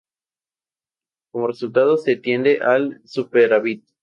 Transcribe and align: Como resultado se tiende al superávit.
Como 1.31 1.45
resultado 1.45 1.95
se 1.97 2.15
tiende 2.15 2.57
al 2.57 3.03
superávit. 3.05 3.85